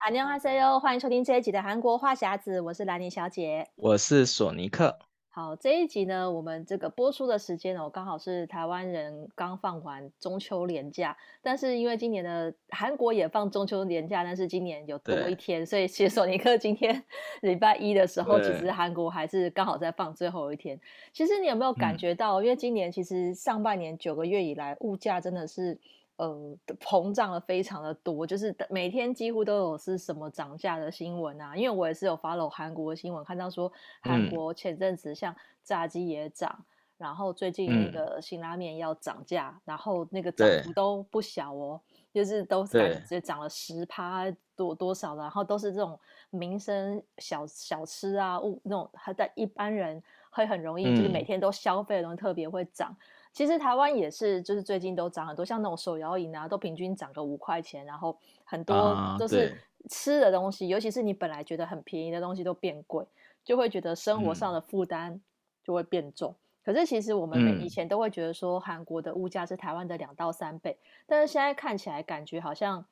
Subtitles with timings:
[0.00, 3.68] 阿尼哈塞哟欢迎收听这一集的韩国话匣子我是兰妮小姐。
[3.76, 4.98] 我是索尼克。
[5.28, 17.04] 好这一集呢我们这个播出的时间呢我刚好是台湾人刚放完中秋年假但是因为今年的韩国也放中秋年假但是今年有多一天所以其实索尼克今天
[17.42, 20.80] 礼拜一的时候其实韩国还是刚好在放最后一天。
[21.12, 25.78] 其实你有没有感觉到因为今年其实上半年九个月以来物价真的是
[26.20, 31.56] 呃，膨胀了非常的多，就是每天几乎都有是什么涨价的新闻啊。
[31.56, 36.64] 因为我也是有 follow 韩国的新闻，看到说韩国前阵子像炸鸡也涨，嗯，
[36.98, 41.80] 然后最近那个辛拉面要涨价，嗯，然后那个涨幅都不小哦，
[42.12, 52.94] 就是都直接涨了十趴多多少的，然后都是这种民生小小吃啊，物那种还在一般人会很容易，就是每天都消费的东西特别会涨。
[53.32, 59.56] 其实台湾也是，就是最近都涨很多，像那种手摇饮啊，都平均涨个五块钱，然后很多都是
[59.88, 63.06] 吃的东西，啊，尤其是你本来觉得很便宜的东西都变贵，
[63.44, 65.20] 就会觉得生活上的负担
[65.62, 66.32] 就会变重。
[66.32, 72.84] 嗯、可是其实我们以前都会觉得说韩国的物价是台湾的两到三倍，但是现在看起来感觉好像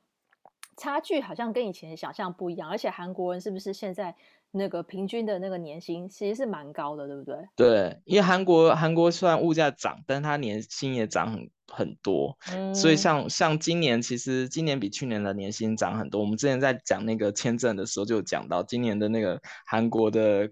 [0.77, 4.15] 差距好像跟以前想象不一样，而且韩国人是不是现在？
[4.51, 7.37] 那个平均的那个年薪其实是蛮高的，对不对？
[7.55, 16.21] 对，因为韩国韩国虽然物价涨，但它年薪也涨很很多，嗯，所以像像今年其实今年比去年的年薪涨很多。
[16.21, 20.51] 我们之前在讲那个签证的时候就讲到，今年的那个韩国的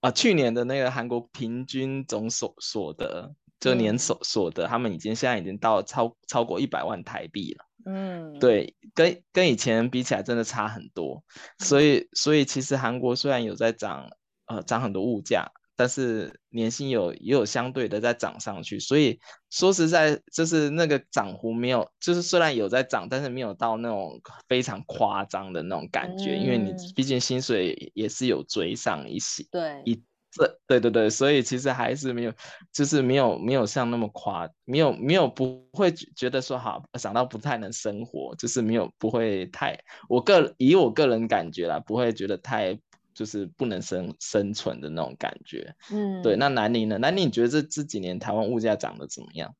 [0.00, 7.64] 啊，去年的那个韩国平均总所所得，就年所所得，嗯，他们已经现在已经到超超过一百万台币了。
[7.84, 11.22] 嗯，对，跟跟以前比起来，真的差很多。
[11.58, 14.08] 所以，所以其实韩国虽然有在涨，
[14.46, 18.78] 呃，涨很多物价，但是年薪有也有相对的在涨上去。
[18.78, 19.18] 所以
[19.50, 30.02] 说实在，就是那个涨幅没有，就是虽然有在涨，但是没有到那种非常夸张的那种感觉，嗯、因为你毕竟薪水也是有追上一些，对一。
[30.36, 32.32] 对对对对，所以其实还是没有，
[32.72, 39.78] 就是没有没有像那么夸，没有没有不会觉得说好想到不太能生活，就是没有不会太，
[40.08, 42.78] 我个以我个人感觉啦，不会觉得太
[43.14, 45.74] 就是不能生生存的那种感觉。
[45.90, 46.34] 嗯，对。
[46.34, 46.96] 那南宁呢？
[46.96, 49.54] 南宁你觉得这这几年台湾物价涨得怎么样？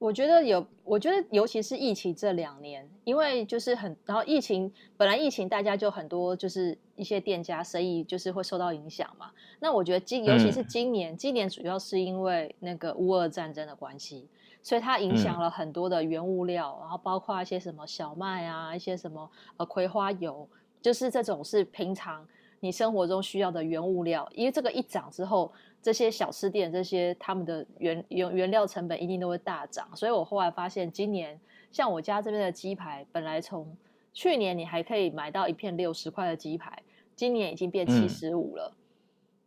[0.00, 9.30] 我觉得有，我觉得尤其是疫情这两年，因为就是很，然后疫情本来疫情大家就很多，就是一些店家生意就是会受到影响嘛。
[9.60, 14.28] 那我觉得今尤其是今年，嗯，今年主要是因为那个乌俄战争的关系，
[14.62, 20.46] 所以它影响了很多的原物料，嗯，然后包括一些什么小麦啊，一些什么呃葵花油，
[20.82, 22.26] 就是这种是平常
[22.60, 25.50] 你生活中需要的原物料，因为这个一涨之后。
[25.84, 31.38] 这些小吃店，这些他们的原原原料成本一定都会大涨，所以我后来发现，今年
[31.70, 33.76] 像我家这边的鸡排，本来从
[34.14, 36.82] 去年你还可以买到一片六十块的鸡排，
[37.14, 38.72] 今年已经变七十五了。
[38.74, 38.80] 嗯。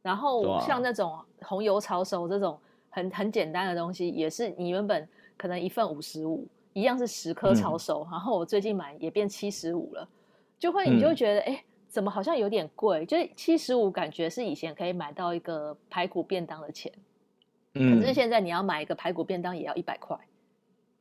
[0.04, 2.60] 然后像那种红油抄手这种
[2.92, 10.08] 很很简单的东西，也是你原本可能一份五十五，一样是十颗抄手，嗯，然后我最近买也变七十五了，
[10.60, 11.54] 就会你就会觉得哎。
[11.54, 13.06] 嗯怎么好像有点贵？
[13.06, 16.92] 就是七十五，感觉是以前可以买到一个排骨便当的钱。
[17.74, 20.18] 嗯，可是现在你要买一个排骨便当也要一百块。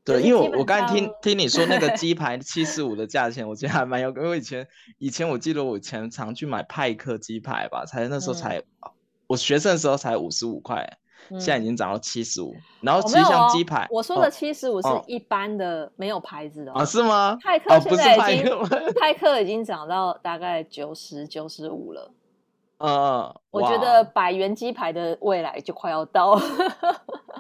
[0.05, 4.11] 对，因为我我刚才听听你说那个 鸡排七十五的价钱，我觉得还蛮有。
[4.11, 8.93] 因为以前以前我记得我以前常去买派克鸡排吧，才那时候才、嗯、
[9.27, 10.99] 我学生的时候才五十五块。
[11.31, 16.85] 现在已经涨到七十五，然后其实像鸡排，我说的七十五是一般的，没有牌子的啊？
[16.85, 17.37] 是吗？
[17.43, 22.13] 派克现在已经、哦、派，派克已经涨到大概九十九十五了。
[22.79, 26.43] 嗯，我觉得百元鸡排的未来就快要到了。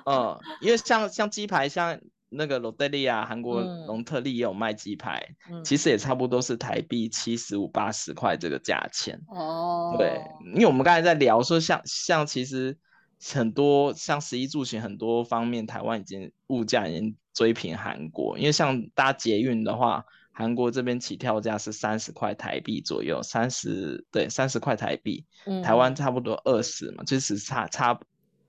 [0.07, 9.21] 嗯，因为像像鸡排，像那个罗德利亚韩国隆特利也有卖鸡排、嗯，其实也差不多是台币七十五八十块这个价钱。
[9.29, 10.21] 哦，对，
[10.55, 12.77] 因为我们刚才在聊说像，像像其实。
[13.23, 18.39] 很多像食衣住行很多方面，台湾已经物价已经追平韩国。
[18.39, 27.99] 因为像搭捷运的话，韩国这边起跳价是三十块台币左右，三十对三十块台币，嗯，台湾差不多二十嘛，就是差差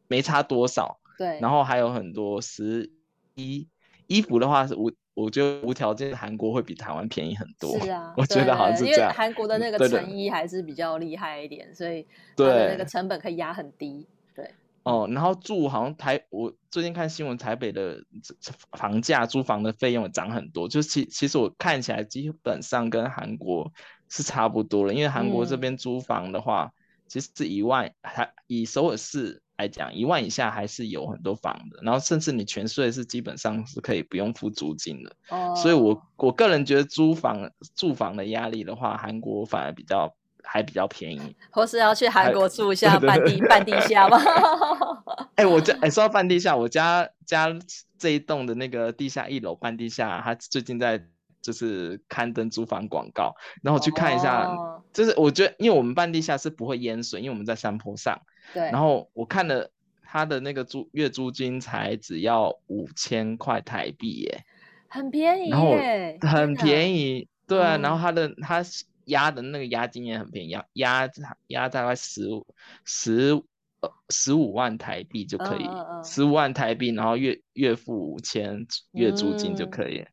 [0.07, 1.00] 没差多少。
[1.18, 2.91] 对，然后还有很多十
[3.36, 3.68] 一
[4.07, 7.80] 衣服的话是无，我觉得无条件韩国会比台湾便宜很多。
[7.80, 9.00] 是啊，我觉得好像是这样。
[9.00, 12.06] 因为韩国的那个成衣还是比较厉害一点，对
[12.36, 14.06] 对，所以它的那个成本可以压很低。
[14.88, 18.01] 哦，然后住好像台，我最近看新闻，台北的
[18.72, 23.72] 房价租房的费用涨很多，就其其实我看起来基本上跟韩国
[24.10, 26.74] 是差不多了，因为韩国这边租房的话，嗯、
[27.07, 35.16] 其实是一万，还以首尔市来讲，一万以下还是有很多房的，然后甚至你全税是基本上是可以不用付租金的。
[35.30, 40.16] 哦，所以我我个人觉得租房住房的压力的话，韩国反而比较
[40.47, 41.35] 还比较便宜。
[41.51, 44.17] 或是要去韩国住一下半地半地下吗？
[45.35, 47.47] 哎、欸，我家哎、欸、说到半地下，我家家
[47.99, 51.05] 这一栋的那个地下一楼半地下，他最近在。
[51.39, 54.81] 就是刊登租房广告，然后去看一下，oh.
[54.91, 58.19] 就是我觉得，因为我们半地下是不会淹水，因为我们在山坡上。
[58.53, 58.63] 对。
[58.63, 59.71] 然后我看了
[60.03, 64.43] 他的那个租月租金才只要五千块台币耶，
[64.89, 67.29] 很便宜耶，很便宜。
[67.47, 68.61] 对啊，然后他的他
[69.07, 71.09] 押的那个押金也很便宜，押押
[71.48, 72.48] 押大概十五
[72.86, 73.31] 十
[73.81, 75.68] 呃十五万台币就可以，
[76.06, 79.98] 十五万台币，然后月月付五千月租金就可以。
[80.00, 80.07] 嗯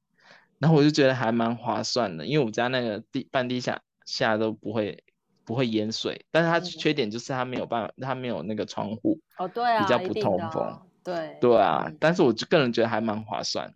[0.61, 5.05] 然后我就觉得还蛮划算的，因为我们家那个地半地下下都不会
[5.45, 11.37] 不会淹水，但是它缺点就是它没有办法，它没有那个窗户哦，对啊，比较不通风，对。
[11.41, 13.75] 对啊，但是我就个人觉得还蛮划算，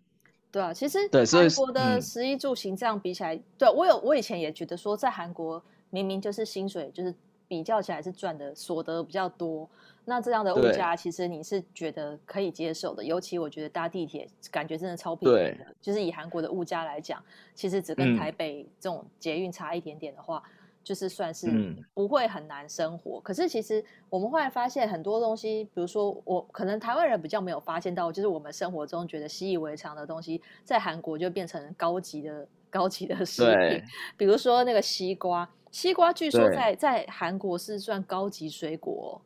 [0.51, 7.13] 对啊，其实对韩国的食衣住行这样比起来，对我有我以前也觉得说在韩国明明就是薪水就是
[7.47, 9.69] 比较起来是赚的所得比较多。
[10.05, 15.67] 那这样的物价，其实你是觉得可以接受的，尤其我觉得搭地铁感觉真的超便宜的。
[15.79, 17.23] 就是以韩国的物价来讲，
[17.53, 21.47] 其实只跟台北这种捷运差一点点的话，嗯、就是算是
[21.93, 23.19] 不会很难生活。
[23.19, 33.83] 嗯、可是其实我们后来发现很多东西，比如说我可能台湾人比较没有发现到，就是我们生活中觉得习以为常的东西，在韩国就变成高级的高级的食品。
[34.17, 39.21] 比如说那个西瓜，西瓜据说在在韩国是算高级水果。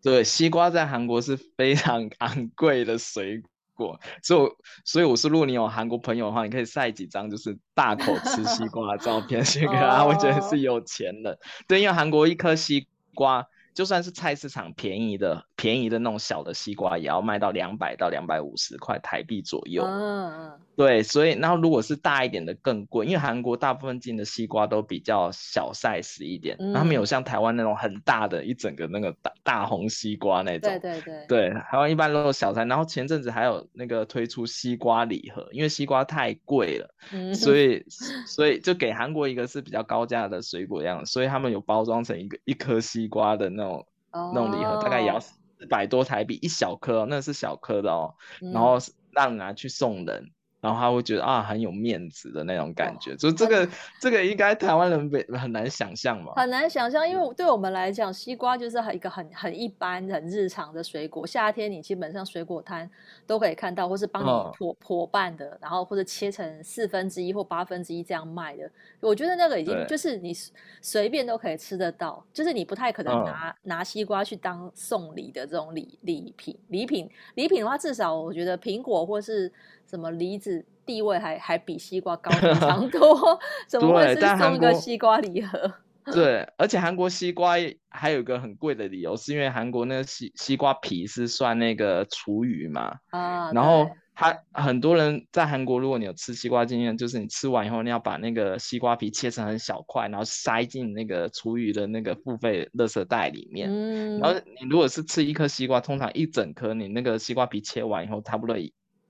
[0.00, 3.42] 对，西瓜在韩国是非常 昂贵的水
[3.78, 4.50] 果，所以
[4.84, 11.38] 所以我说，如果你有韩国朋友的话，你可以晒几张就是大口吃西瓜的照片先给他，我觉得是有钱的。
[11.68, 13.46] 对，因为韩国一颗西瓜，
[13.78, 19.84] 就算是菜市场便宜的便宜的那种小的西瓜，也要卖到两百到两百五十块台币左右。
[19.84, 20.50] 嗯。
[20.74, 30.70] 对，所以然后如果是大一点的更贵，因为韩国大部分进的西瓜都比较小 size 一点，嗯、然后没有像台湾那种很大的一整个那个大大红西瓜那种。
[30.70, 31.26] 对对对。
[31.26, 37.84] 对，台湾一般都是小菜，然后前阵子还有那个推出西瓜礼盒，因为西瓜太贵了，嗯、所以
[38.26, 43.86] 所以就给韩国一个是比较高价的水果样，所以他们有包装成一个一颗西瓜的那种、哦、
[44.34, 45.36] 那种礼盒，大概也要四
[45.68, 48.78] 百多台币一小颗，那是小颗的哦，嗯、然后
[49.10, 50.30] 让拿去送人。
[50.60, 53.68] 然后他会觉得啊，很有面子的那种感觉，就这个
[54.00, 61.24] 这个应该台湾人很难想象嘛，很难想象，因为对我们来讲，西瓜就是一个很很一般、很日常的水果。
[61.24, 62.90] 夏天你基本上水果摊
[63.24, 68.68] 都可以看到，或是帮你剖剖半的，然后或者切成四分之一或八分之一这样卖的。
[69.00, 70.34] 我觉得那个已经就是你
[70.82, 76.58] 随便都可以吃得到，就是你不太可能拿拿西瓜去当送礼的这种礼礼品。
[76.66, 79.52] 礼品礼品的话，至少我觉得苹果或是。
[79.88, 83.38] 什么梨子地位还还比西瓜高非常 多？
[83.66, 85.72] 怎么会是送一个西瓜礼盒？
[86.12, 87.56] 对，而且韩国西瓜
[87.90, 92.94] 还有一个很贵的理由，是因为韩国那个西西瓜皮是算那个厨余嘛。
[93.10, 93.50] 啊。
[93.52, 103.68] 然后他很多人在韩国，如果你有吃西瓜经验，就是你吃完以后，你要把那个西瓜皮切成很小块，然后塞进那个厨余的那个付费垃圾袋里面。
[103.70, 104.18] 嗯。
[104.18, 108.56] 然后你如果是吃一颗西瓜，通常一整颗，你那个西瓜皮切完以后，差不多。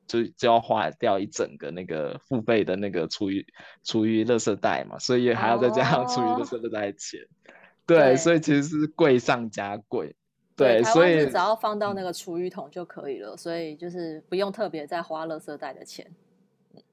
[0.09, 3.47] 就就要花掉一整个那个付费的那个厨余
[3.85, 7.53] 厨余垃圾袋嘛，所以还要再加上厨余垃圾袋钱，哦、
[7.87, 10.17] 对，对所以其实是贵上加贵，
[10.57, 16.11] 对，所以只要放到那个厨余桶就可以了，所以就是不用特别再花垃圾袋的钱。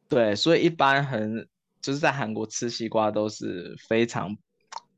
[0.08, 1.48] 对，所以一般很
[1.82, 4.38] 就是在韩国吃西瓜都是非常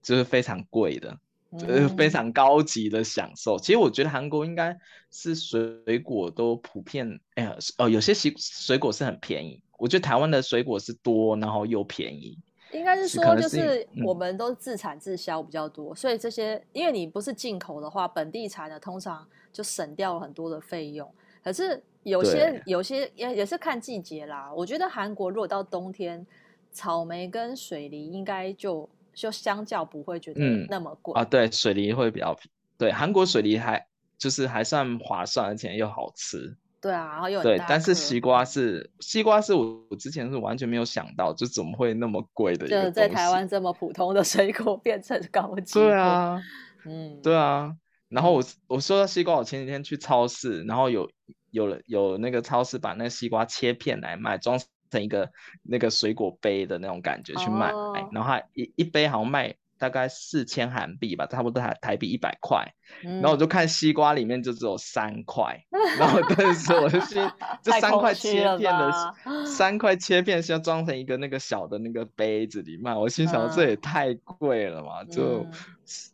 [0.01, 1.17] 就是非常贵的。
[1.57, 3.55] 就是非常高级的享受。
[3.55, 4.77] 嗯、其实我觉得韩国应该
[5.11, 9.61] 是水果都普遍，哎呀，哦，有些西水果是很便宜。
[9.77, 12.37] 我觉得台湾的水果是多，然后又便宜。
[12.73, 21.09] 应该是说，就是我们都自产自销比较多，嗯、所以这些因为你不是进口的话，本地产的通常就省掉了很多的费用。
[21.41, 24.51] 可是有些有些也也是看季节啦。
[24.53, 26.27] 我觉得韩国如果到冬天，
[26.71, 28.89] 草莓跟水梨应该就。
[29.17, 33.83] 就相较不会觉得那么贵、嗯、啊，对，水梨会比较便宜，对，韩国水梨还
[34.19, 36.55] 就是还算划算，而且又好吃。
[36.79, 42.67] 对啊，然后又对，但是西瓜是西瓜是我我之前是完全没有想到，就怎么会那么贵的。
[42.67, 45.73] 就在台湾这么普通的水果变成高 级。
[45.73, 46.39] 对啊，
[46.85, 47.75] 嗯，对啊。
[48.09, 51.09] 然后我我说到西瓜，我前几天去超市，然后有
[51.49, 54.59] 有了有那个超市把那西瓜切片来卖，装
[54.89, 55.29] 成一个
[55.63, 57.95] 那个水果杯的那种感觉去卖，oh.
[58.11, 62.65] 然后它一一杯好像卖大概四千韩币吧，差不多台台币一百块。
[63.03, 65.61] 嗯、然后我就看西瓜里面就只有三块，
[65.99, 67.21] 然后当时我就心
[67.61, 69.13] 这三块切片的
[69.45, 75.45] 三块切片是要装成一个那个小的那个杯子里卖，我心想这也太贵了嘛，嗯、就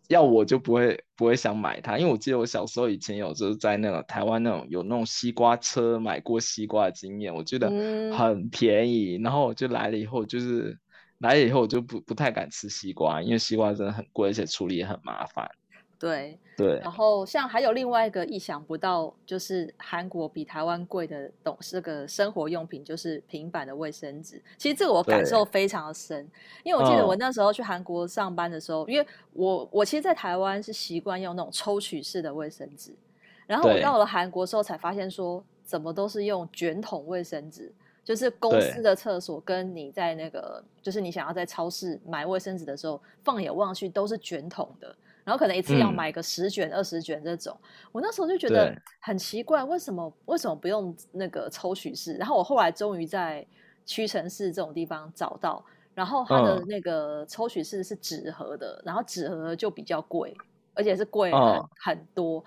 [0.08, 7.70] 要我就不会不会想买它，因为我记得我小时候以前有就是在那个台湾那种有那种西瓜车买过西瓜的经验，我觉得
[8.18, 10.80] 很便宜，嗯、然后我就来了以后就是。
[11.24, 15.50] 来了以后我就不不太敢吃西瓜，因为西瓜真的很贵，而且处理也很麻烦。
[15.98, 16.80] 对对。
[16.80, 24.42] 然后像还有另外一个意想不到，就是韩国比台湾贵的懂这个生活用品，就是平板的卫生纸。
[24.58, 26.30] 其实这个我感受非常的深，
[26.62, 32.94] 因为我记得我那时候去韩国上班的时候，嗯、因为我我其实，在台湾是习惯用那种抽取式的卫生纸，
[33.48, 37.72] 然后我到了韩国之后才发现说，怎么都是用卷筒卫生纸。
[38.04, 44.94] 就是公司的厕所跟你在那个，就是你想要在超市买卫生纸的时候，放眼望去都是卷筒的，
[45.24, 47.58] 然后可能一次要买个十卷、二十卷这种。
[47.94, 52.16] 我那时候就觉得很奇怪，为什么为什么不用那个抽取式？
[52.16, 53.46] 然后我后来终于在
[53.86, 60.36] 屈臣氏这种地方找到，然后它的那个抽取式是纸盒的，然后纸盒就比较贵，
[60.74, 62.44] 而且是贵很很多。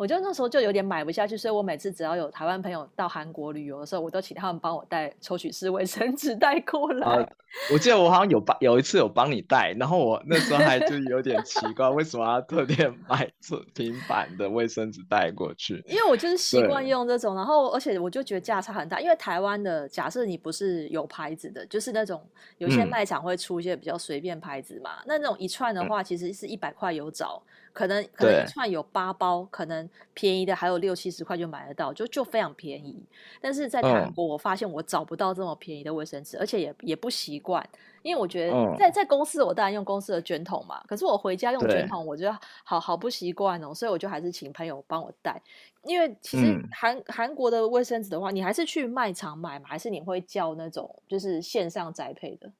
[0.00, 7.06] 我就那时候就有点买不下去，所以我每次只要有台湾朋友到韩国旅游的时候，我都请他们帮我带抽取式卫生纸带过来。
[7.06, 7.28] 啊，
[7.70, 15.84] 我记得我好像有帮有一次有帮你带，然后我那时候还就有点奇怪，为什么要特别买这平板的卫生纸带过去？
[15.86, 22.26] 因为我就是习惯用这种，然后而且我就觉得价差很大，因为台湾的假设你不是有牌子的，就是那种
[22.56, 27.42] 有些卖场会出一些比较随便牌子嘛，嗯、那那种一串的话，其实是一百块有找。
[27.72, 33.02] 可能可能一串有八包，可能便宜的还有六七十块就买得到，就就非常便宜。
[33.40, 37.66] 但是在韩国，我发现我找不到这么便宜的卫生纸，嗯、而且也也不习惯，
[38.02, 40.82] 因为我觉得在在公司，我当然用公司的卷筒嘛。
[40.86, 45.40] 可是我回家用卷筒，我觉得好好不习惯哦，所以我就还是请朋友帮我带。
[45.84, 52.50] 因为其实韩韩、嗯、国的卫生纸的话，你还是去卖场买嘛，还是你会叫那种就是线上宅配的？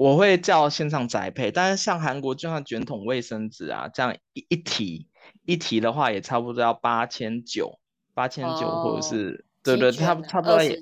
[0.00, 5.06] 我会叫线上宅配，但是像韩国就像卷筒卫生纸啊，这样一一提
[5.44, 7.78] 一提的话，也差不多要八千九，
[8.14, 10.80] 八千九或者是、哦、对对，差差不多也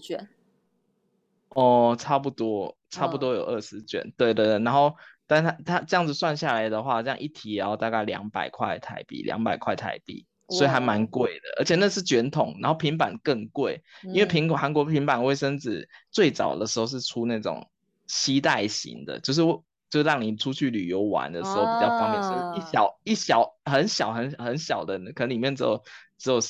[1.48, 4.94] 哦，差不多差不多有二十卷，哦、对对对，然后
[5.26, 17.68] 但是它它这样子算下来的话，这样一提也要大概两百块台币，两百块台币，所以还蛮贵的，而且那是卷筒，然后平板更贵，嗯、因为苹果韩国平板卫生纸最早的时候是出那种。
[18.08, 19.40] 携带型的，就是
[19.88, 25.80] 就让你出去旅游玩的时候比较方便，啊、是一小一小很小很很小的，可能里面只有
[26.18, 26.40] 只有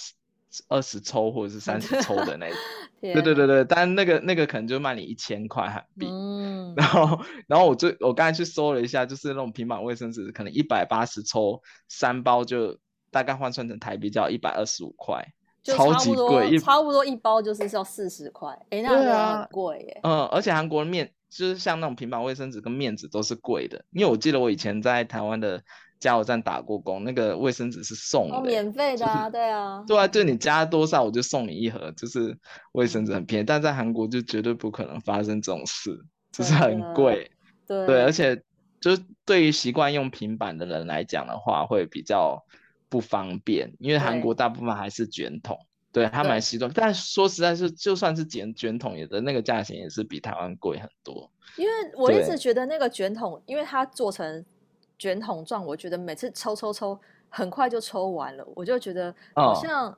[0.68, 2.56] 二十抽或者是三十 抽的那种。
[3.00, 6.06] 对对对对，但那个那个可能就卖你一千块韩币。
[6.08, 6.74] 嗯。
[6.76, 12.78] 然后然后我就我刚才去搜了一下，就是那种平板卫生纸，可能一百八十抽三包就
[13.12, 18.50] 大概换算成台币就要一百二十五块，超级贵，差不多一包就是要四十块。
[18.70, 20.00] 哎，那个很贵耶。
[20.02, 21.10] 嗯，而且韩国的面。
[21.30, 25.62] 就是像那种平板卫生纸跟面纸都是贵的，因为我记得我以前在台湾的
[26.00, 32.34] 加油站打过工，那个卫生纸是送的，哦，免费的啊，就是、对啊，对啊，就你加多少我就送你一盒，就是
[32.72, 37.30] 卫生纸很便宜，但在韩国就绝对不可能发生这种事，就是很贵，
[37.66, 38.42] 对对，而且
[38.80, 42.42] 就是对于习惯用平板的人来讲的话，会比较
[42.88, 45.58] 不方便，因为韩国大部分还是卷筒。
[45.90, 51.30] 对，他蛮习惯，但说实在是，就算是卷卷筒，也的那个价钱也是比台湾贵很多。
[51.56, 54.44] 因为我一直觉得那个卷筒，因为它做成
[54.98, 59.96] 卷筒状，我觉得每次抽抽抽很快就抽完了，我就觉得好像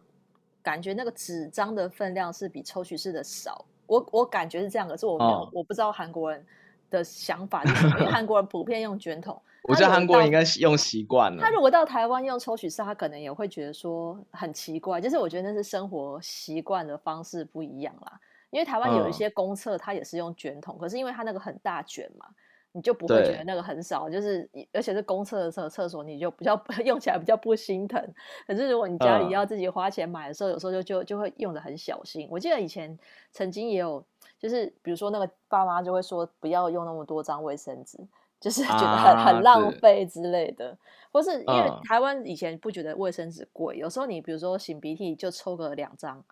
[0.63, 3.65] 感觉那个纸张的分量是比抽取式的少。
[3.87, 6.47] 我我感觉是这样，可是我没有，哦、我不知道韩国人
[6.89, 9.43] 的想法是什么，因为韩国人普遍用卷筒。
[9.65, 11.43] 我觉得韩国人应该用习惯了。
[11.43, 15.01] 他如果到台湾用抽取式，他可能也会觉得说很奇怪。
[15.01, 18.19] 就是我觉得那是生活习惯的方式不一样啦。
[18.51, 22.27] 因为台湾有一些公厕，它也是用卷筒，嗯、可是因为它那个很大卷嘛，
[22.73, 24.11] 你就不会觉得那个很少。
[24.11, 28.03] 就是而且是公厕的厕厕所，你就比较 用起来比较不心疼。
[28.49, 32.27] 可是如果你家里要自己花钱买的时候，嗯、有时候就就就会用的很小心。
[32.29, 32.99] 我记得以前
[33.31, 34.05] 曾经也有，
[34.37, 37.99] 就是比如说那个爸妈就会说不要用那么多张卫生纸。
[38.41, 40.77] 就是觉得很、啊、很浪费之类的，
[41.13, 46.25] 或是因为台湾以前不觉得卫生纸贵，嗯、有时候你比如说擤鼻涕就抽个两张，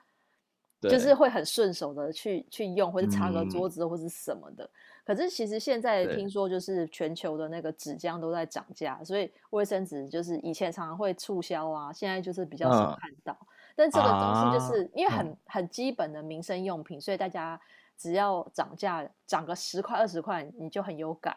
[0.80, 4.64] 就是会很顺手的去去用，或者擦个桌子或是什么的。
[4.64, 4.70] 嗯、
[5.04, 13.36] 可是其实现在听说就是全球的那个纸浆都在涨价，所以卫生纸就是以前常常会促销啊，现在就是比较少看到。
[13.40, 13.46] 嗯、
[13.76, 17.60] 但这个东西就是因为很、嗯、很基本的民生用品，所以大家
[17.98, 21.36] 只要涨价涨个十块二十块，你就很有感。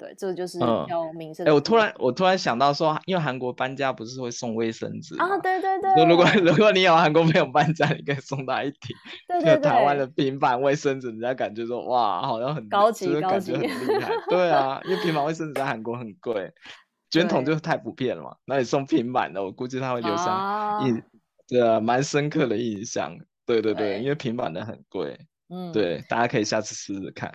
[0.00, 1.44] 对，这个就是比较民生。
[1.44, 5.36] 哎、嗯欸，我突然我突然想到说，因为韩国搬家不是会送卫生纸啊？
[5.40, 6.06] 对对对。
[6.06, 8.96] 如果如果你有韩国朋友搬家，你可以送他一顶。
[9.28, 9.60] 对对对。
[9.60, 14.10] 台湾的平板卫生纸，人家感觉说哇，好像很高级，就是、感觉很厉害。
[14.30, 16.50] 对啊，因为平板卫生纸在韩国很贵，
[17.12, 18.34] 卷筒就太普遍了嘛。
[18.46, 21.02] 那你送平板的，我估计他会留下印，
[21.46, 23.18] 对啊，蛮深刻的印象。
[23.44, 25.18] 对对对，对因为平板的很贵。
[25.50, 25.70] 嗯。
[25.72, 27.30] 对，大家可以下次试试看。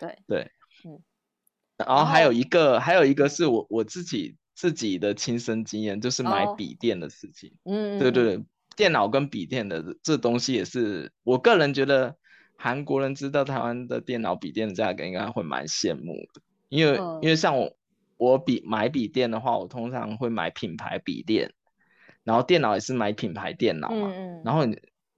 [0.00, 0.50] 对对。
[1.76, 7.52] 然后还有一个，还有一个是我我自己自己的亲身经验，就是买笔电的事情。
[7.64, 12.16] 嗯，对对对，电脑跟笔电的这东西也是，我个人觉得
[12.56, 16.40] 韩国人知道台湾的电脑笔电的价格，应该会蛮羡慕的。
[16.70, 17.76] 因为因为像我
[18.16, 21.52] 我笔买笔电的话，我通常会买品牌笔电，
[22.24, 24.10] 然后电脑也是买品牌电脑嘛。
[24.44, 24.62] 然后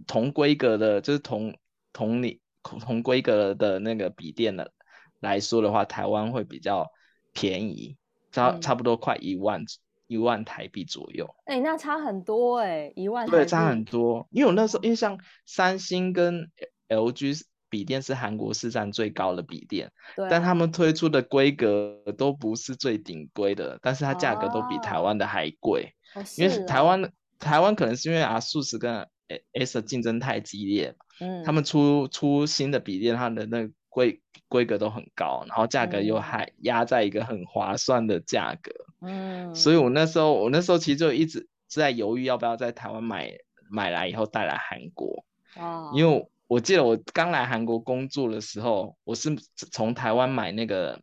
[0.08, 1.54] 同规格的，就是同
[1.92, 4.72] 同你同规格的那个笔电的。
[5.20, 6.86] 来说的话，台湾会比较
[7.32, 7.96] 便宜，
[8.30, 9.66] 差差不多快一万、嗯、
[10.06, 11.28] 一万台币左右。
[11.44, 13.30] 哎、欸，那差很多哎、欸，一万台。
[13.30, 14.26] 对，差很多。
[14.30, 16.50] 因为我那时候，因为像三星跟
[16.88, 25.92] LG 笔电是韩国市占最高的笔电，对，但他们推出的规格都不是最顶规的，但是它价格都比台湾的还贵。
[26.14, 29.06] 哦、因为台湾、哦、台湾可能是因为 ASUS 跟
[29.52, 33.72] Acer 竞争太激烈，嗯，他们出出新的笔电，它的那个。
[33.98, 43.32] 规规格都很高，然后价格又还压在一个很划算的价格，嗯，所以我那时候我那时候其实就一直在犹豫要不要在台湾买
[43.68, 45.24] 买来以后带来韩国，
[45.56, 51.02] 哦，因为我记得我刚来韩国工作的时候，我是从台湾买那个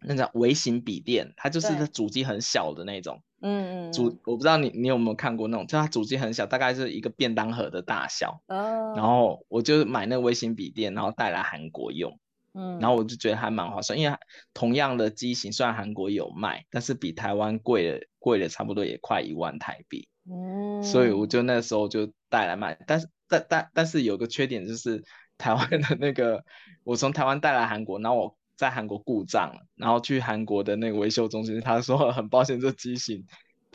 [0.00, 12.18] 那个微型笔电，它就是主机很小的那种，嗯嗯，主我不知道你你有没有看过那种，就它主机很小，大概是一个便当盒的大小，哦，然后我就买那个微型笔电，然后带来韩国用。
[12.58, 14.16] 嗯，然后我就觉得还蛮划算，因为
[14.54, 20.08] 同样的机型，虽然韩国有卖，但是比台湾贵了，贵了差不多也快一万台币。
[20.24, 25.04] 嗯，所以我就那时候就带来买，但是但但但是有个缺点就是
[25.36, 26.42] 台湾的那个，
[26.82, 33.24] 我从台湾带来韩国，然后我在韩国故障了，然后去韩国的那个维修中心，他说很抱歉，这机型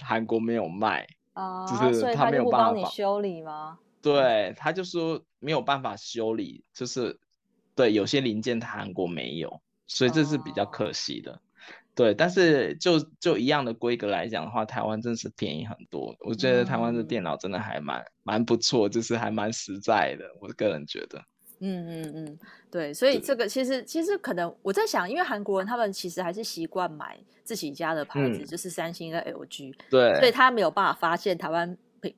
[0.01, 3.79] 韩国没有卖，啊，就是他没有办法帮你修理吗？
[4.01, 7.19] 对，他就说没有办法修理，就是。
[7.73, 11.31] 对，有些零件他韩国没有，所以这是比较可惜的。
[11.31, 11.39] Oh.
[11.95, 16.13] 对，但是就就一样的规格来讲的话，台湾真是便宜很多。
[16.19, 20.25] 我觉得台湾的电脑真的还蛮、嗯、蛮不错，就是还蛮实在的。
[20.41, 21.23] 我个人觉得，
[21.61, 31.77] 嗯嗯嗯，对，所以这个其实其实可能我在想，因为韩国人他们其实还是习惯买自己家的牌子，嗯、就是三星跟 LG，对，所以他没有办法发现台湾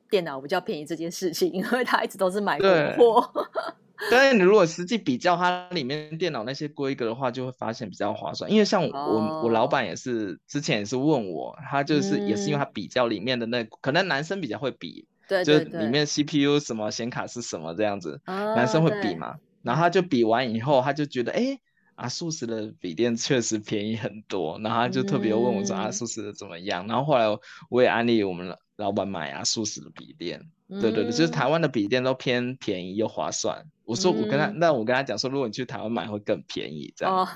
[0.10, 3.48] 电脑比较便宜这件事情， 因为他一直都是买国货。
[4.12, 8.52] 但是你如果实际比较它里面电脑那些规格的话，就会发现比较划算。
[8.52, 9.46] 因为像我、oh.
[9.46, 19.36] 我老板也是之前也是问我，他就是也是因为他比较里面的那、嗯、可能男生比较会比，对，对，对，就里面 CPU 什么显卡是什么这样子，oh, 男生会比嘛。
[19.62, 21.60] 然后他就比完以后，他就觉得哎，
[21.96, 26.86] 阿速食的笔电确实便宜很多，然后他就特别问我说阿速食的怎么样。
[26.86, 27.26] 嗯、然后后来
[27.70, 30.46] 我也安利我们老板买阿速食的笔电。
[30.70, 33.64] 对对对，就是台湾的笔电都偏便宜又划算。
[33.86, 37.16] 我说我跟他，那、嗯、我跟他讲说，如果你去台湾买会更便宜，这样。
[37.16, 37.28] 哦，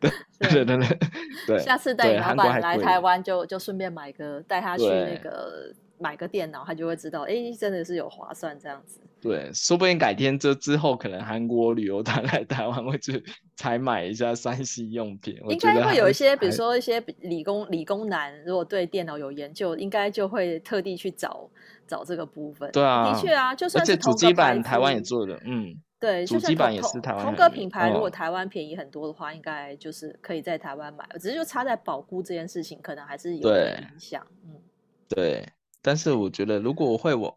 [0.00, 0.98] 对对对对
[1.46, 1.58] 对。
[1.60, 9.00] 下次带你老板来台湾，就就顺便买个带他去那个买个电脑，他就会知道，哎，真的是有划算这样子。
[9.20, 13.22] 对，说不定改天这之后，可能韩国旅游团 来台湾会去
[13.56, 15.36] 采买一下三 C 用品。
[15.48, 21.50] 应该会有一些，比如说一些理工理工男，如果对电脑有研究，应该就会特地去找
[21.86, 22.70] 找这个部分。
[22.70, 34.24] 对啊，的确啊，就算是主机板台湾也做的，嗯，对，主机板也是台湾同个品牌，如果台湾便宜很多的话，应该就是可以在台湾买，只是就差在保固这件事情，可能还是有点影响。
[34.44, 34.60] 嗯，
[35.08, 35.44] 对，
[35.88, 37.34] 但是我觉得如果我会我。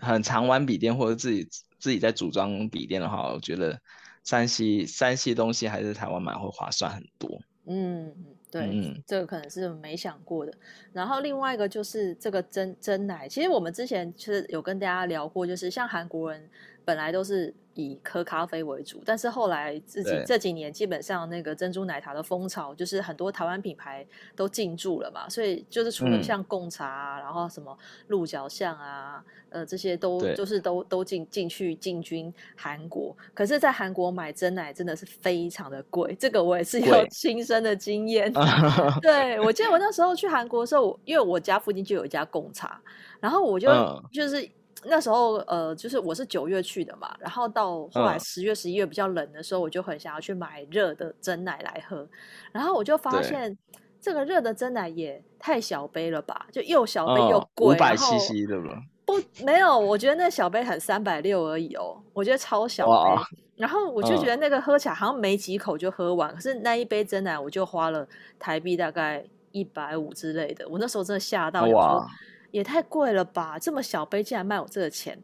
[0.00, 1.48] 很常玩笔电或者自己
[1.80, 3.76] 自己在组装笔电的话，我觉得
[4.22, 7.28] 山西山西东西还是台湾买会划算很多。
[7.66, 8.14] 嗯，
[8.48, 10.52] 对，嗯，这个可能是没想过的。
[10.92, 16.48] 然后另外一个就是这个真真奶，其实我们之前其实有跟大家聊过，就是像韩国人
[16.88, 17.54] 本来都是。
[17.80, 33.16] 以喝咖啡为主，但是后来自己这几年基本上那个珍珠奶茶的风潮，就是很多台湾品牌都进驻了嘛，所以就是除了像贡茶啊，嗯、然后什么鹿角巷啊，呃这些都就是都都进进去进军韩国。
[33.32, 38.32] 可是，在韩国买真奶真的是非常的贵，这个我也是有亲身的经验。
[39.00, 42.80] 对，我记得我那时候去韩国的时候，因为我家附近就有一家贡茶，
[43.20, 44.50] 然后我就、嗯、就是。
[44.84, 52.08] 那时候呃，就是我是九月去的嘛，然后到后来十月、十一月比较冷的时候，我就很想要去买热的真奶来喝，
[52.52, 53.56] 然后我就发现
[54.00, 58.80] 这个热的真奶也太小杯了吧，就又小杯又贵，五百 CC 对吧？
[59.04, 59.14] 不，
[59.44, 63.38] 没有，我觉得那小杯很三百六而已哦，我觉得超小杯。
[63.56, 68.06] 然后我就觉得那个喝起来好像没几口就喝完，可是那一杯真奶我就花了
[68.38, 72.06] 台币大概一百五之类的，我那时候真的吓到，哇，
[72.50, 73.58] 也太贵了吧！
[73.58, 75.18] 这么小杯竟然卖我这个钱。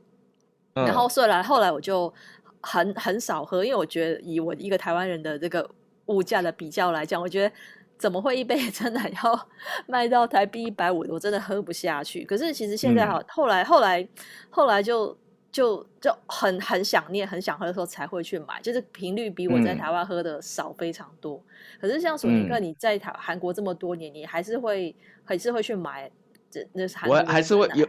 [0.75, 2.13] 然后后来后来我就
[2.61, 5.69] 很很少喝，因为我觉得以我一个台湾人的这个
[6.07, 7.55] 物价的比较来讲，我觉得。
[7.97, 9.49] 怎么会一杯 真奶要
[9.87, 11.07] 卖到台币一百五？
[11.09, 12.25] 我真的喝不下去。
[12.25, 14.07] 可是其实现在好，嗯、后来后来
[14.51, 15.17] 后来就
[15.53, 21.37] 就就很很想念，很想喝的时候才会去买，就是频率比我在台湾喝的少非常多。
[21.37, 26.11] 嗯、可是像索尼克，你在台韩国这么多年，你还是会还是会去买
[26.55, 27.33] 这那是韩国的珍奶。
[27.33, 27.89] 我还是会有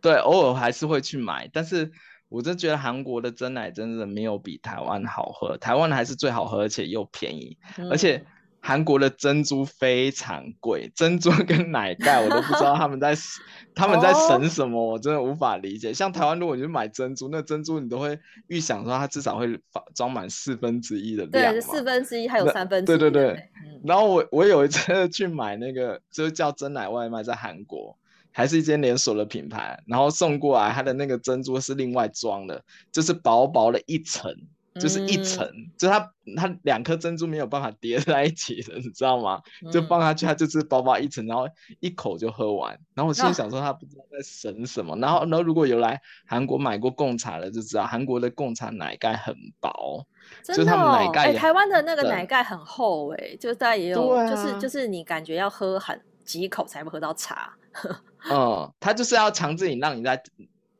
[0.00, 1.90] 对，偶尔还是会去买，但是
[2.28, 8.24] 我真觉得韩国的真奶真的没有比台湾好喝，台湾还是最好喝，而且又便宜，嗯、而且。
[8.66, 13.14] 韩国的珍珠非常贵，珍珠跟奶盖我都不知道他们在
[13.76, 15.92] 他们在省什么，我真的无法理解。
[15.92, 19.60] 像台湾，如果你去买珍珠，那珍珠你都会预想说它至少会
[19.94, 22.96] 装满四分之一的量，对，四分之一还有三分之一。
[22.96, 23.32] 对对对。
[23.66, 27.94] 嗯、然后我我有一次去买那个，就是叫真奶外卖，在韩国
[28.32, 34.34] 还是一间连锁的品牌，然后送过来，它的那个珍珠是另外装的，就是薄薄的一层。
[34.80, 36.00] 就是一层，嗯、就它
[36.36, 39.40] 它两颗珍珠没有办法叠 在一起的，你知道吗？
[39.64, 41.46] 嗯、就放下去，它就是薄薄一层，然后
[41.80, 42.78] 一口就喝完。
[42.94, 44.94] 然后我心里想说，他不知道在省什么。
[44.94, 50.04] 哦、然后，然后如果有来韩国买过贡茶的，就知道韩国的贡茶奶盖很薄，
[50.42, 50.64] 真的、哦。
[50.64, 57.54] 就他们奶盖，台湾的那个奶盖很厚、欸，哎，就是大家也有，啊、就是就是你感觉要喝很几口才会喝到茶。
[58.30, 60.20] 嗯，他就是要强制你让你再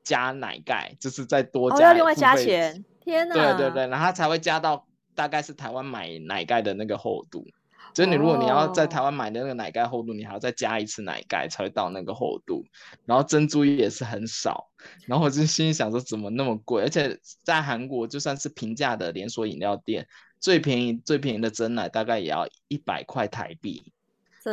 [0.02, 2.85] 加奶盖，就是再多加、哦，要另外加钱。
[3.04, 7.46] 天呐，对对对，然后它才会加到大概是台湾买奶盖的那个厚度，
[7.92, 12.64] 就是你如果你要在台湾买的那个奶盖厚度，哦、你还要再加一次奶盖才会到那个厚度。
[13.04, 14.68] 然后珍珠也是很少，
[15.06, 16.82] 然后我就心里想说怎么那么贵？
[16.82, 20.06] 而且在韩国就算是平价的连锁饮料店，
[20.40, 23.92] 最便宜最便宜的珍奶大概也要一百块台币，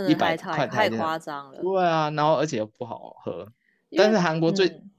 [0.07, 1.61] 一百块太夸张了。
[1.61, 3.47] 对啊，然后而且又不好喝，
[3.95, 4.67] 但是韩国最。
[4.67, 4.90] 嗯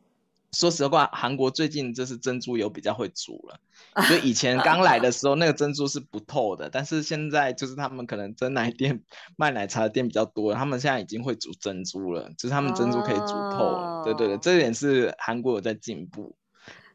[0.53, 3.59] 说实话，韩国最近就是珍珠油比较会煮了。
[4.09, 9.03] 就以以前刚来的时候，那个珍珠是不透的，但是现在就是他们可能真奶店
[9.37, 13.97] 卖奶茶的店比较多，他们现在已经会煮珍珠了，就是他们珍珠可以煮透了。
[13.99, 14.05] Oh.
[14.05, 16.35] 对对对，这点是韩国有在进步。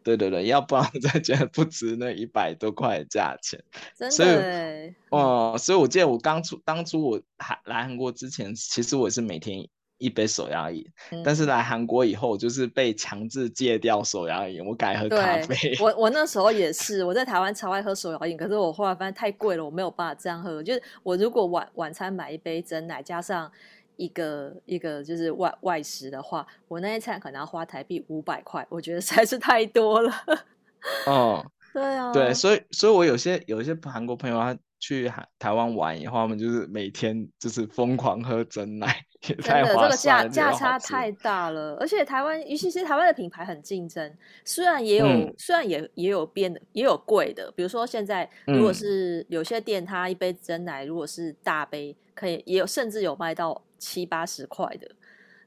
[0.04, 3.62] 对对对，要不然我真觉得不值那一百多块的价钱。
[3.98, 4.16] 真的。
[4.16, 9.68] 所以，哦、嗯，所以我记得我刚出当初我还来韩国之前，其实我是每天。
[9.98, 15.76] 一杯手摇饮，嗯、但是来韩国以后，就是被强制戒掉手摇饮，我改喝咖啡。
[15.80, 20.62] 我 我那时候也是，我在台湾超爱喝手摇饮，可是我后来发现太贵了，我没有办法这样喝。
[20.62, 23.52] 就是我如果晚晚餐买一杯真奶，加上
[23.96, 30.12] 一个一个就是外外食的话，我那一餐可能要花台币五百块，我觉得实在是太多了。
[31.08, 34.58] 哦，对啊，对，所以所以我有些有一些韩国朋友他。
[34.80, 41.76] 去台台湾玩以后，他们就是每天就是疯狂喝真奶， 真的，这个价价差太大了。
[41.80, 44.14] 而且台湾，尤其是台湾的品牌很竞争，
[44.46, 47.52] 虽然也有，嗯、虽然也也有变的，也有贵的。
[47.56, 54.88] 比如说现在，如果是有些店，它一杯真奶如果是大杯，可以也有甚至有卖到七八十块的。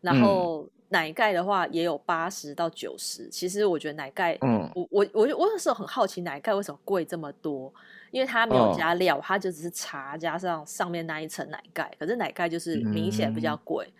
[0.01, 3.29] 然后奶盖的话，也有八十到九十。
[3.29, 7.73] 其实我觉得奶盖，嗯，我我我我有时候很好奇，奶盖为什么贵这么多？
[8.11, 13.94] 因为它没有加料，它就只是茶加上上面那一层奶盖，可是奶盖就是明显比较贵，嗯、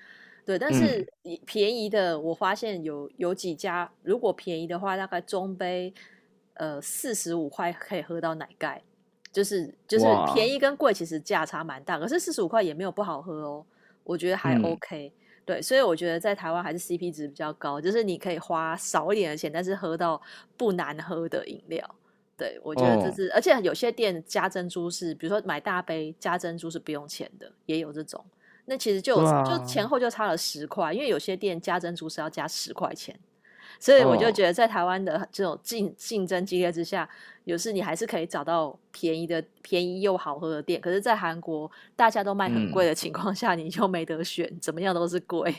[0.47, 0.59] 对。
[0.59, 1.07] 但是
[1.47, 5.95] 便宜的，我发现有有几家，如果便宜的话，大概中杯，
[6.55, 8.83] 呃，四十五块可以喝到奶盖，
[9.33, 13.65] 就是就是便宜跟贵其实价差蛮大，可是四十五块也没有不好喝哦，
[14.03, 15.13] 我觉得还 OK，、嗯、
[15.45, 15.63] 对。
[15.63, 20.21] 所以我觉得在台湾还是 CP 值比较高，就是你可以花少一点的钱，但是喝到
[20.57, 21.95] 不难喝的饮料。
[22.41, 28.25] 对，我觉得这是，哦、而且有些店加珍珠是，比如说买大杯加珍珠是不用钱的，也有这种。
[28.65, 33.15] 那其实就、啊、就前后就差了十块，因为有些店加珍珠是要加十块钱，
[33.79, 37.07] 所以我就觉得在台湾的这种竞竞争激烈之下，
[37.45, 40.81] 有时你还是可以找到便宜的、便宜又好喝的店。
[40.81, 45.55] 可是，在韩国大家都卖很贵的情况下，嗯、你就没得选，怎么样都是贵。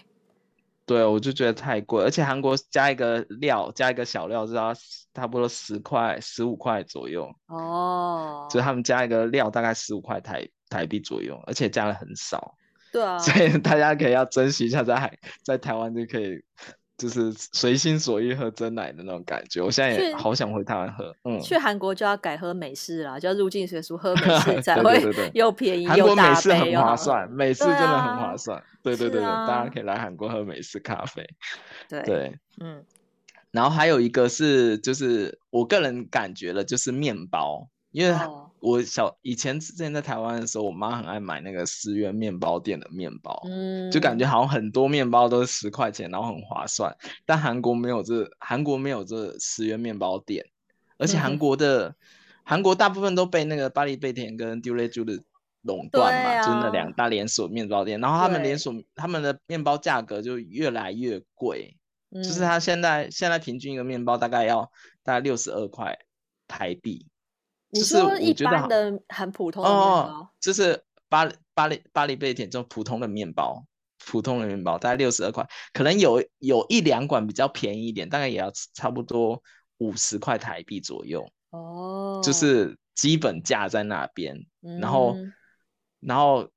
[0.86, 4.74] 对，我就觉得太贵，而且韩国加一个料，加一个小料，就要
[5.14, 7.34] 差不多十块、十五块左右。
[7.48, 12.56] 哦，就他们加一个料，大概十五块台台币左右，而且加的很少。
[12.92, 16.44] 对啊，所以大家可以要珍惜一下在，在在台湾就可以
[17.02, 19.60] 就是随心所欲喝真奶的那种感觉。
[19.60, 21.12] 我现在也好想回台湾喝。
[21.24, 25.02] 嗯，去韩国就要改喝美式啦，就要入境随俗喝美式 才会
[25.34, 28.64] 又便宜又大杯，韩国美式很划算，美式真的很划算。
[28.84, 31.28] 对对对对，大家可以来韩国喝美式咖啡。
[31.90, 32.84] 对，嗯。
[33.52, 38.18] 然后还有一个是，就是我个人感觉了，就是面包，因为
[38.60, 46.96] 我小以前之前在台湾的时候，我妈很爱买那个十元面包店的面包，嗯，就感觉好像很多面包都是十块钱，然后很划算。
[47.26, 50.46] 但韩国没有这，韩国没有这十元面包店，
[50.98, 51.96] 而且韩国的、嗯、
[52.44, 55.20] 韩国大部分都被那个巴黎贝甜跟丢雷珠的
[55.64, 61.78] 垄断嘛，啊、就那两大连锁面包店，然后他们连锁他们的面包价格就越来越贵。
[62.14, 64.70] 就是他现在现在平均一个面包大概要
[65.02, 65.98] 大概六十二块
[66.46, 67.08] 台币，
[67.72, 73.66] 你说一般的很普通的面包，哦，就是巴黎巴黎巴黎贝甜这种普通的面包，
[74.06, 79.42] 普通的面包大概六十二块，可能有有一两款比较便宜一点，大概也要差不多
[79.78, 81.28] 五十块台币左右。
[81.50, 84.46] 哦，就是基本价在那边，
[84.80, 85.34] 然后、嗯、
[86.00, 86.50] 然后。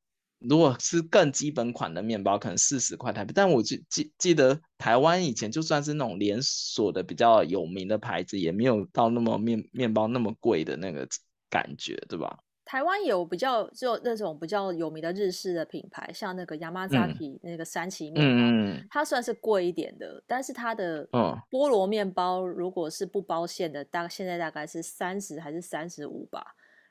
[0.48, 3.32] 如果是更基本款的面包，可能四十块台币。
[3.34, 11.06] 但我记记记得台湾以前就算是那种连锁的比较有名的牌子，也没有到那么面面包那么贵的那个
[11.50, 12.38] 感觉，对吧？
[12.66, 21.06] 台湾有比较就那种比较有名的日式的品牌，像那个 Yamazaki、嗯、那个三崎面包，嗯、它算是贵一点的，但是它的
[21.50, 26.42] 菠萝面包如果是不包馅的，大现在大概是三十还是三十五吧。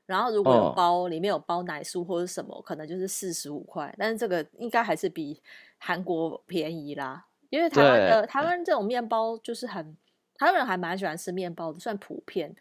[0.05, 5.41] 然后如果有包、哦、里面有包奶酥或者什么，可能就是四十五块，但是这个应该还是比
[5.77, 7.25] 韩国便宜啦。
[7.49, 9.95] 因为台湾的台湾这种面包就是很
[10.35, 12.53] 台湾人还蛮喜欢吃面包的，算普遍。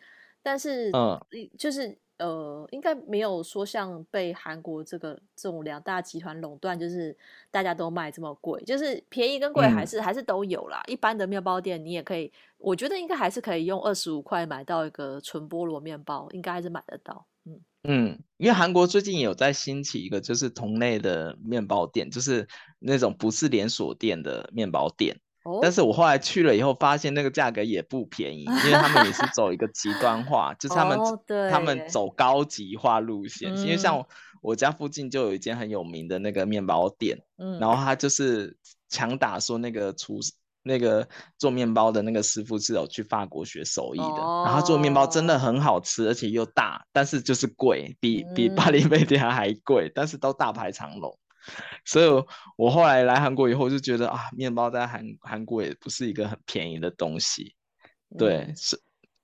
[0.43, 1.19] 但是嗯，
[1.57, 7.17] 就是呃，应该没有说像被韩国这个这种两大集团垄断，就是
[7.51, 8.63] 大家都卖这么贵。
[8.65, 10.83] 就是便宜跟贵还是、嗯、还是都有啦。
[10.87, 17.25] 一般的面包店你也可以，我觉得应该还是可以用二十五块买到一个纯菠萝面包，应该还是买得到。
[17.45, 22.47] 嗯嗯，因为韩国最近有在兴起一个就是同类的面包店，就是
[22.79, 25.21] 那种不是连锁店的面包店。
[25.45, 25.59] 哦。
[25.61, 33.53] 但是我后来去了以后，发现那个价格也不便宜，因为他们也是走一个极端化，就是他们、哦、他们走高级化路线。
[33.53, 34.09] 嗯、因为像我，
[34.43, 38.57] 我家附近就有一间很有名的那个面包店，嗯，然后他就是
[38.89, 40.33] 强打说那个厨师。
[40.63, 44.47] 那个做面包的那个师傅是有去法国学手艺的，oh.
[44.47, 51.19] 然后做面包真的很好吃，而且又大，但是就是贵，比比巴黎贝甜还贵，嗯，但是都大排长龙。
[51.85, 52.25] 所以
[52.57, 57.55] 我后来来韩国以后就觉得啊，面包在韩韩国也不是一个很便宜的东西，
[58.17, 58.81] 对，嗯、是。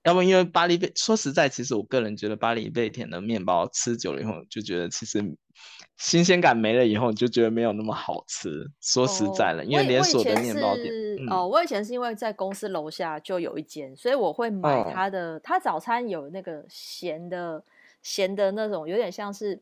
[0.09, 5.23] 要不因为巴黎贝，说实在，其实我个人觉得巴黎贝甜的面包吃久了以后，就觉得其实
[5.99, 8.67] 新鲜感没了以后，你就觉得没有那么好吃。
[8.81, 10.87] 说实在了，哦、因为连锁的面包店，
[11.21, 15.39] 嗯、哦，我以前是因为在公司楼下就有一间，所以我会买它的。
[15.41, 17.63] 它、哦、早餐有那个咸的
[18.03, 19.61] 咸的那种，有点像是。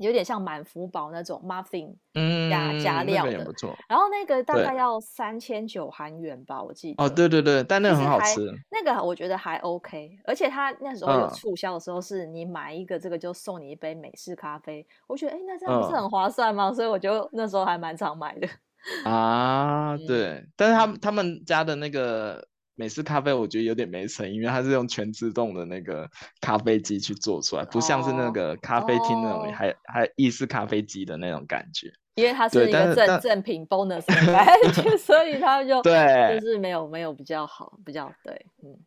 [0.00, 1.94] 有点像满福堡那种 muffin，
[2.50, 3.32] 加加料的，
[3.88, 7.04] 然后那个大概要三千九韩元吧，我记得。
[7.04, 8.50] 哦，对对对，但那个很好吃。
[8.70, 16.72] 那个我觉得还 OK，而且他那时候有促销的时候，是你买一个这个就送你一杯美式咖啡，我觉得哎，那这样不是很划算吗？
[16.72, 18.48] 所以我就那时候还蛮常买的。
[19.04, 22.49] 啊， 对，但是他们他们家的那个。
[22.80, 26.08] 美式咖啡我觉得有点没诚意，因为它是用全自动的那个
[26.40, 31.92] 咖啡机去做出来，不像是那个咖啡厅那种还、哦、还意式咖啡机的那种感觉。
[32.14, 38.80] 因为它是一个正正品 bonus 的感觉， 所以它就对，就是没有没有比较好，比较对，嗯，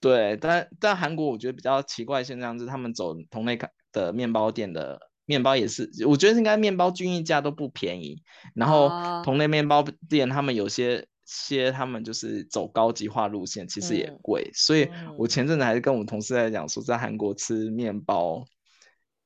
[0.00, 0.36] 对。
[0.38, 3.56] 但但韩国我觉得比较奇怪现象是，他们走同类
[3.92, 8.24] 的面包店的面包也是，我觉得应该面包均一价都不便宜，
[8.56, 8.90] 然后
[9.22, 11.06] 同类面包店他们有些。
[11.26, 18.42] 些他们就是走高级化路线，其实也贵，嗯，所以我前阵子还是跟我们同事在讲说，在韩国吃面包，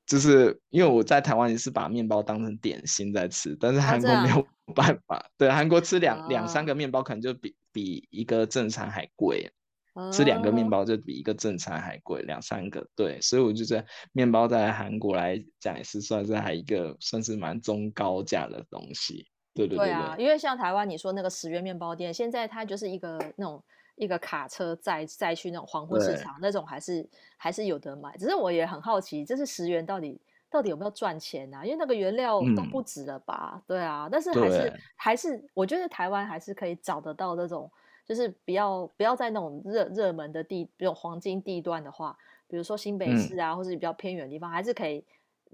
[0.05, 4.45] 就是因为我在台湾也是把面包当成点心在吃，但是韩国没有。
[4.73, 9.53] 办法，啊、对，韩国吃两两三个面包可能就比比一个正餐还贵，
[9.95, 10.71] 啊，吃两个面。
[10.71, 19.27] 包就比一个正餐还贵，两三个，对，所以我就觉得面包在韩国来讲也是算是还一个算是蛮中高价的东西。
[19.67, 23.63] 对对对，对，啊，因为像台湾你说那个十元面包店，现在它就是一个那种
[23.97, 28.17] 一个卡车载载去那种黄昏市场那种，还是还是有得买。
[28.17, 30.19] 只是我也很好奇，这是十元到底
[30.51, 31.65] 到底有没有赚钱啊？
[31.65, 33.53] 因为那个原料都不止了吧？
[33.57, 37.71] 嗯、对啊，但是还是还是我觉得台湾还是可以找得到那种，
[38.07, 42.17] 就是不要不要在那种热热门的地，比如黄金地段的话，
[42.49, 45.05] 比如说新北市啊，嗯、或者比较偏远的地方，还是可以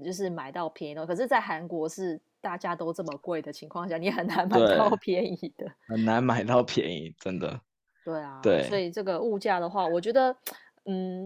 [0.04, 1.04] 就是买到便宜的。
[1.06, 2.20] 可是，在韩国是。
[2.46, 7.60] 大家都这么贵的情况下，你很难买到便宜的，很难买到便宜，真的。
[8.04, 10.36] 对啊，对，所以这个物价的话，我觉得，
[10.84, 11.24] 嗯，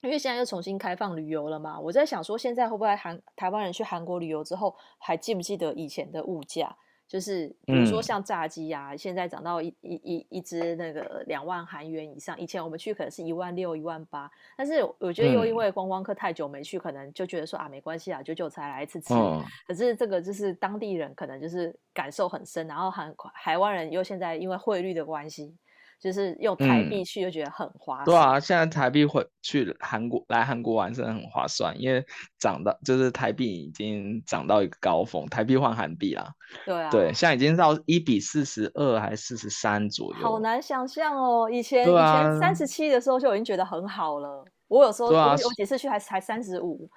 [0.00, 6.76] 因为现在又重新开放旅游了嘛，我在想说，现在会不会韩台湾人去韩国旅游之后，还记不记得以前的物价？
[7.08, 19.14] 就是比如说像炸鸡啊，嗯、现在涨到一一一一只那个两万韩元以上，以前我们去可能是一万六、一万八，但是我觉得又因为观光客太久没去，嗯、可能就觉得说啊没关系啊，久久才来一次吃。
[19.14, 25.54] 哦、可是这个就是当地人可能就是感受很深，然后韩台湾人又现在因为汇率的关系。
[25.98, 28.04] 就是用台币去就觉得很划算。
[28.04, 28.06] 嗯。
[28.06, 32.04] 对啊，现在台币回去韩国来韩国玩真的很划算，因为
[32.38, 36.30] 涨到就是台币已经涨到一个高峰，台币换韩币啦。
[36.64, 40.20] 对啊，对，现在已经到一比四十二还是四十三左右。
[40.20, 44.44] 好难想象哦，以前、啊、以前三十七的时候就已经觉得很好了。
[44.68, 46.90] 我有时候、啊、我有几次去还才三十五。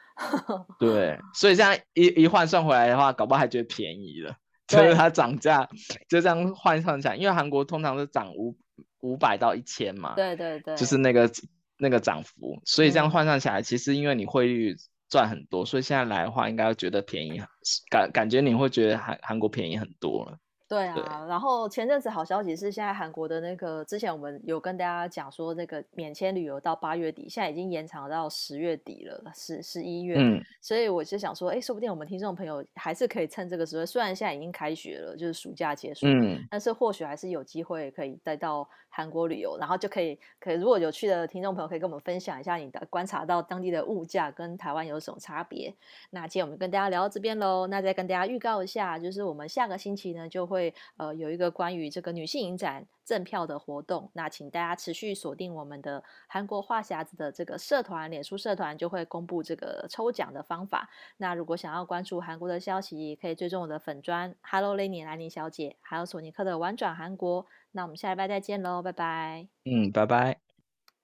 [0.79, 4.35] 对， 所以现在一一换算回来的话，搞不好还觉得便宜了。
[4.69, 5.67] 就是它涨价
[6.07, 8.55] 就这样换算起来，因为韩国通常是涨五。
[9.01, 11.29] 五百到一千嘛，对对对，就是那个
[11.77, 14.75] 那个涨幅，所以这样换算起来，嗯、其实因为你汇率
[15.09, 17.41] 赚很多，所以现在来的话，应该会觉得便宜，
[17.89, 20.37] 感感觉你会觉得韩韩国便宜很多了。
[20.69, 30.17] 对啊，对，然后前阵子好消息是，现在韩国的那个之前我们有跟大家讲说，那个免签旅游到八月底，现在已经延长到十月底了，十十一月。
[30.19, 45.73] 嗯，所以我就想说，哎，说不定我们听众朋友还是可以趁这个时候，虽然现在已经开学了，就是暑假结束，嗯，但是或许还是有机会可以带到韩国旅游，然后就可以，可以如果有去的听众朋友可以跟我们分享一下你的观察到当地的物价跟台湾有什么差别。
[46.11, 51.49] 那今天我们跟大家聊到这边喽，那再跟大家预告一下，就是我们下个星期呢就会会呃有一个。
[51.59, 60.89] 关于这个女性影展赠票的活动，那请大家持续锁定我们的韩国话匣子的这个社团，脸书社团就会公布这个抽奖的方法。
[61.17, 67.45] 那如果想要关注韩国的消息，可以追踪我的粉砖 Hello Lenny 兰妮小姐，还有索尼克的玩转韩国。
[67.71, 69.47] 那我们下礼拜再见喽，拜拜。
[69.65, 70.48] 嗯，拜拜。